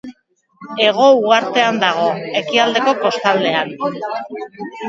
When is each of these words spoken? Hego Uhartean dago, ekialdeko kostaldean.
Hego 0.85 1.09
Uhartean 1.17 1.77
dago, 1.85 2.07
ekialdeko 2.41 2.97
kostaldean. 3.05 3.75